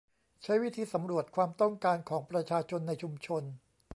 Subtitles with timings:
[0.43, 3.43] ใช้วิธีสำรวจความต้องการของประชาชนในชุมชน